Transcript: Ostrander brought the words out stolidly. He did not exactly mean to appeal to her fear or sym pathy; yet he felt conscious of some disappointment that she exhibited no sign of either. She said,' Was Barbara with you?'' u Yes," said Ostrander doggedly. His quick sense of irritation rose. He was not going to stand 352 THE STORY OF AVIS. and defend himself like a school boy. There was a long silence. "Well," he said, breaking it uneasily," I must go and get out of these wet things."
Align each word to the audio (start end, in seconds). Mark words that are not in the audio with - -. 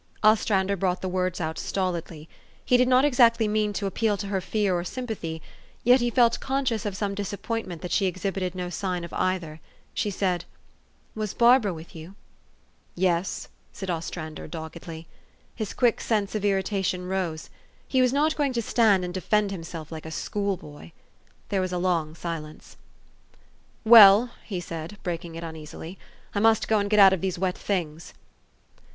Ostrander 0.23 0.75
brought 0.75 1.03
the 1.03 1.07
words 1.07 1.39
out 1.39 1.59
stolidly. 1.59 2.27
He 2.65 2.75
did 2.75 2.87
not 2.87 3.05
exactly 3.05 3.47
mean 3.47 3.71
to 3.73 3.85
appeal 3.85 4.17
to 4.17 4.25
her 4.29 4.41
fear 4.41 4.73
or 4.73 4.83
sym 4.83 5.05
pathy; 5.05 5.41
yet 5.83 6.01
he 6.01 6.09
felt 6.09 6.39
conscious 6.39 6.87
of 6.87 6.97
some 6.97 7.13
disappointment 7.13 7.83
that 7.83 7.91
she 7.91 8.07
exhibited 8.07 8.55
no 8.55 8.71
sign 8.71 9.03
of 9.03 9.13
either. 9.13 9.59
She 9.93 10.09
said,' 10.09 10.45
Was 11.13 11.35
Barbara 11.35 11.71
with 11.71 11.95
you?'' 11.95 12.07
u 12.07 12.15
Yes," 12.95 13.47
said 13.71 13.91
Ostrander 13.91 14.47
doggedly. 14.47 15.05
His 15.53 15.71
quick 15.71 16.01
sense 16.01 16.33
of 16.33 16.43
irritation 16.43 17.05
rose. 17.05 17.51
He 17.87 18.01
was 18.01 18.11
not 18.11 18.35
going 18.35 18.53
to 18.53 18.61
stand 18.63 19.03
352 19.03 19.03
THE 19.03 19.03
STORY 19.03 19.03
OF 19.03 19.03
AVIS. 19.03 19.05
and 19.05 19.13
defend 19.13 19.51
himself 19.51 19.91
like 19.91 20.05
a 20.07 20.23
school 20.25 20.57
boy. 20.57 20.93
There 21.49 21.61
was 21.61 21.71
a 21.71 21.77
long 21.77 22.15
silence. 22.15 22.75
"Well," 23.85 24.31
he 24.45 24.59
said, 24.59 24.97
breaking 25.03 25.35
it 25.35 25.43
uneasily," 25.43 25.99
I 26.33 26.39
must 26.39 26.67
go 26.67 26.79
and 26.79 26.89
get 26.89 26.97
out 26.97 27.13
of 27.13 27.21
these 27.21 27.37
wet 27.37 27.55
things." 27.55 28.15